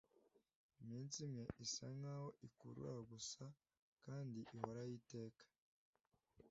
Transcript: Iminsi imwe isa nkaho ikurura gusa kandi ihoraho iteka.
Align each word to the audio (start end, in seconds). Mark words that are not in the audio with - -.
Iminsi 0.81 1.17
imwe 1.27 1.43
isa 1.65 1.85
nkaho 1.97 2.27
ikurura 2.47 2.95
gusa 3.11 3.43
kandi 4.03 4.37
ihoraho 4.55 4.91
iteka. 4.99 5.43